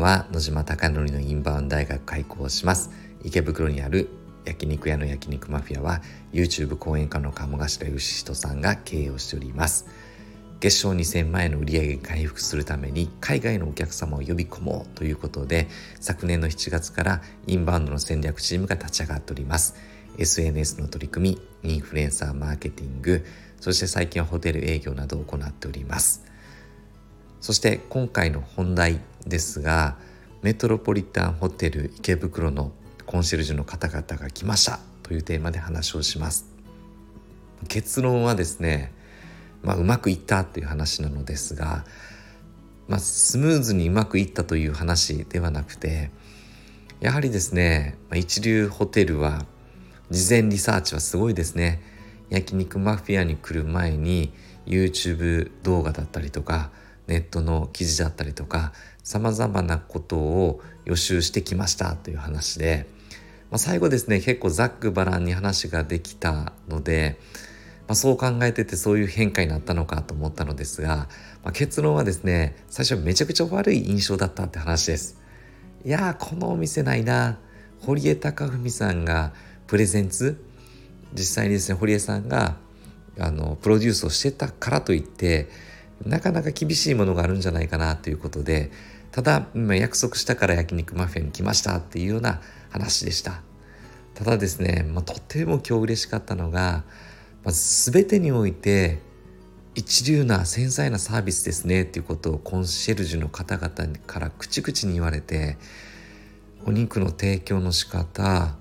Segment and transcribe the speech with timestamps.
[0.00, 2.90] は野島貴則のインバウンド大学開校します。
[3.22, 4.08] 池袋にある
[4.46, 6.00] 焼肉屋の焼肉マフィアは
[6.32, 9.86] YouTube 講演家の鴨頭義人さんが経営をしております。
[10.58, 15.68] 月賞2000万円の売上回復するために海外のお客様を呼び込もうということで
[16.00, 19.74] 昨年の7月からインバウンドの戦略チームが立ち上がっております。
[20.18, 23.24] SNS の取り組みインフルエンサーマーケティング
[23.60, 26.24] そして最近はホテル営業などを行っております。
[27.40, 29.96] そして今回の本題ですが
[30.42, 32.72] メトロポリタンホテル池袋の
[33.06, 36.46] コンシェルジュの方々が来ましたというテーマで話をします。
[37.68, 38.92] 結論はですね、
[39.62, 41.84] まあ、うまくいったという話なのですが、
[42.88, 46.10] まあ、スムーズにうまくいったという話ではなくて
[47.00, 49.46] やはりですね、一流ホテルは
[50.10, 51.80] 事前リサーチはすごいですね。
[52.28, 54.32] 焼肉マフィアに来る前に
[54.66, 56.70] YouTube 動画だったりとか
[57.10, 62.86] ネットの記事だったりとかさまざまなことを予習してきましたという話で、
[63.50, 67.18] まあ、最後ですね結構ざっくばらんに話ができたので、
[67.88, 71.08] まあ、そう考えててそういう変化になったのかと思ったのですが、
[71.42, 75.20] まあ、結論はですね最初めちゃくちゃ悪い印象だったって話です。
[75.84, 77.38] いやこのお店ないな
[77.80, 79.32] 堀江貴文さんが
[79.66, 80.42] プレゼンツ？
[81.12, 82.56] 実際にですね堀江さんが
[83.18, 85.48] あのプロデュースをしてたからといって
[86.04, 88.70] なかなか厳しいものがあるんじゃないかなということで
[89.12, 93.42] ただ約束したから焼肉マフィアに来ましたっていうような話でした。
[94.14, 96.84] ただですね、まあ、とても今日嬉しかったのが、
[97.42, 98.98] まあ、全てにおいて
[99.74, 105.56] 一流な繊細なサービスですねっていうことをコンシェルジュの方々から口々に言われて
[106.66, 108.56] お肉の提供の仕方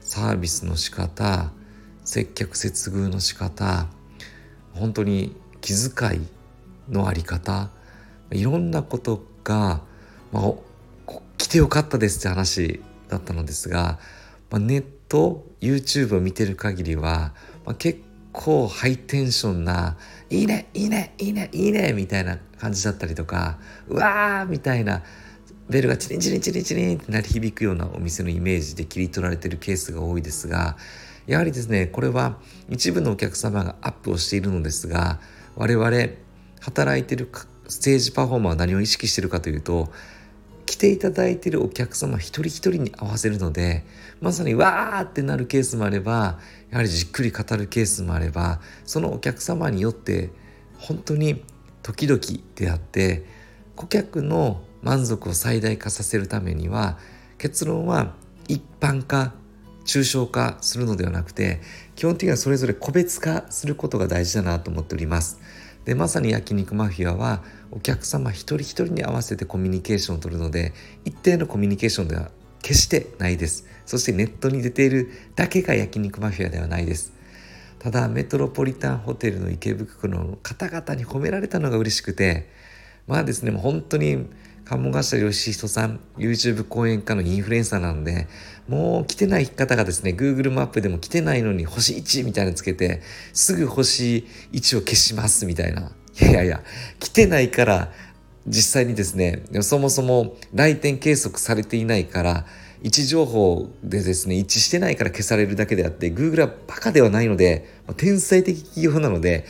[0.00, 1.50] サービスの仕方
[2.04, 3.88] 接客接遇の仕方
[4.74, 6.41] 本当に気遣い
[6.92, 7.70] のあり方
[8.30, 9.82] いろんなことが、
[10.30, 10.52] まあ、
[11.36, 13.98] 来てよかったですって話だったのですが、
[14.50, 18.00] まあ、ネット YouTube を見てる限りは、まあ、結
[18.32, 19.96] 構ハイテンションな
[20.30, 23.58] 「いいねいいねいいねいいね」みたいな感じだったりとか
[23.88, 25.02] 「うわー」みたいな
[25.68, 30.76] ベルがチリンチリンチリンチリンって鳴り響くようなお店のイメージで切り取られてるケースが多いですが
[31.26, 32.38] やはりですねこれは
[32.68, 35.20] 一部のお客様がアップをしているのですが
[35.54, 35.90] 我々
[36.62, 37.28] 働いてる
[37.68, 39.92] ステージパフォーマーは何を意識してるかというと
[40.64, 43.84] 来ていただいてるお客様一人一人に合わせるので
[44.20, 46.38] まさにわーってなるケースもあれば
[46.70, 50.30] やはりじっくり語るケースもあればそのお客様によって
[50.78, 51.44] 本当に
[51.82, 52.20] 時々
[52.54, 53.26] であって
[53.74, 56.98] 顧客の満足を最大化させるためには
[57.38, 58.14] 結論は
[58.46, 59.34] 一般化
[59.84, 61.60] 抽象化するのではなくて
[61.96, 65.40] 基本的にはそれぞれ個別化することが大事だなと思っております。
[65.84, 70.72] でまさに焼肉マフィアはお客様一人一人に合わせてコミュニケーションを取るので
[71.04, 72.30] 一定のコミュニケーションでは
[72.62, 73.66] 決してないです。
[73.84, 77.12] そしてネットに出ているだけが焼肉マフィアではないです。
[77.82, 82.48] ただメトロポリタンホテルの池袋の方々に褒められたのが嬉しくて
[83.08, 84.26] まあですねもう本当に
[84.72, 88.26] 鴨頭義人さん YouTube 講演家のインフルエンサーなので
[88.68, 93.02] もう来てない方がですね Google マップでも来てないのに星1みたいなのつけて
[93.34, 95.92] すぐ星1を消しますみたいな。
[96.20, 96.62] いやいやいや
[97.00, 97.92] 来てないから
[98.46, 102.46] 実際にですねそもそも来店計測されていないから
[102.82, 107.66] 位置情報でですね一致してないから消されるだけであって Google はバカではないので
[107.96, 109.46] 天才的企業なので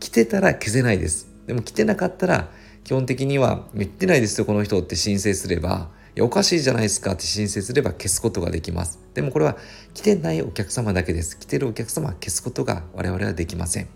[0.00, 1.28] 来てたら消せないです。
[1.46, 2.50] でも来てなかったら
[2.84, 5.88] 基本的には言ってないですよこの人って申請すれば。
[6.16, 8.98] いやおかしいじゃないですかって申請すれば消すことができます。
[9.14, 9.56] でもこれは
[9.94, 11.38] 来てないお客様だけです。
[11.38, 13.88] 来てるお客様は消すことが我々はできません。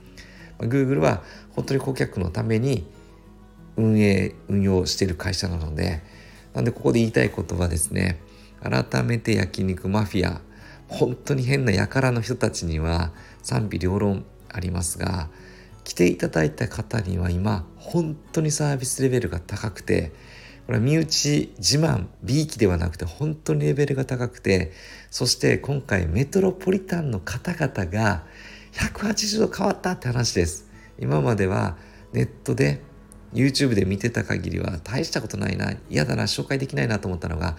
[0.58, 2.86] Google は本当に顧客のために
[3.76, 6.02] 運営運用している会社なので
[6.54, 8.20] なんでここで言いたいことはですね
[8.62, 10.40] 改めて焼肉マフィア
[10.88, 13.12] 本当に変な輩の人たちには
[13.42, 15.28] 賛否両論ありますが
[15.84, 20.12] 来ていただいた方には今本当にサービスレベルが高くて
[20.66, 24.72] これは身内自慢 B 期ではなくて本当にレベルが高くて
[25.10, 28.24] そして今回メトロポリタンの方々が
[28.72, 30.68] 180度変わったって話です。
[30.98, 31.76] 今までは
[32.12, 32.80] ネットで
[33.32, 37.56] YouTube で見てた限りは大したことないな嫌だな紹介できないなと思ったのが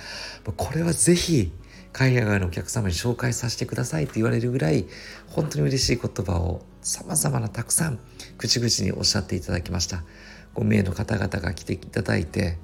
[0.55, 1.51] これはぜひ
[1.91, 4.85] 海外のお客様に紹介させてくださいって言われるぐらい
[5.27, 7.99] 本当に嬉しい言葉を様々なたくさん
[8.37, 10.03] 口々におっしゃっていただきました。
[10.53, 12.59] 5名の方々が来ていただいて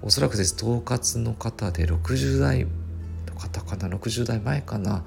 [0.00, 2.70] おそらくです統括の方で60代の
[3.38, 5.04] 方かな60代前かな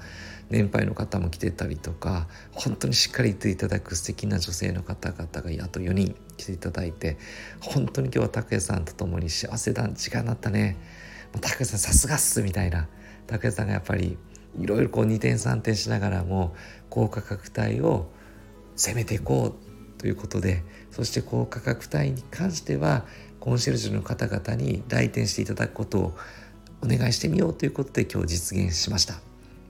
[0.50, 7.18] 年配の方も来てたりとか本当にしっかり言っていただく素敵な女性の方々があと4人来ていただいて
[7.60, 10.76] 本当に今日は拓也さんと共に幸せな時間になったね。
[11.40, 12.88] 拓也さんさすがっすみたいな。
[13.26, 14.16] 拓也さんがやっぱり
[14.60, 16.54] いろいろこう2点3点しながらも
[16.88, 18.12] 高価格帯を
[18.80, 19.54] 攻めていこ
[19.98, 23.04] うということでそして高価格帯に関しては
[23.38, 26.14] コンシェルジュの方々に来店していただくことを
[26.82, 29.20] お願いしてみようということで今日実現しました。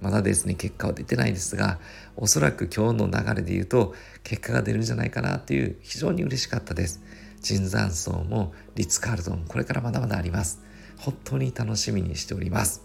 [0.00, 1.78] まだですね結果は出てないですが
[2.16, 7.02] おそらく今日の流れで言うと結果が出るんじゃないかなという非常に嬉しかったです。
[7.42, 10.62] 椿山荘もリッツ・カールトンこれからまだまだあります。
[10.98, 12.82] 本当に楽しみにしております。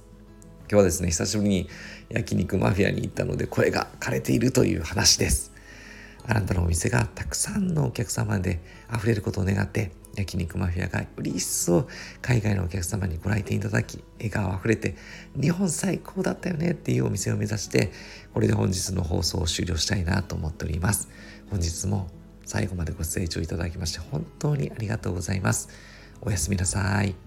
[0.61, 1.69] 今日はですね久しぶりに
[2.09, 5.54] 焼肉マフィアに行ったので声が枯れているという話です。
[6.27, 8.61] あなたのお店がたくさんのお客様で
[8.93, 11.87] 溢れることを願って焼肉マフィアがより一層
[12.21, 14.95] 海外のお客様にご来店いただき笑顔あふれて
[15.39, 17.91] 日本最高だったよねっていうお店を目指して
[18.33, 21.09] これで本日の放送を終了したいなと思っております。
[21.49, 22.09] 本日も
[22.45, 25.69] 最後までご清聴いただきまして本当にありがとうございます。
[26.21, 27.24] おやすみなさい。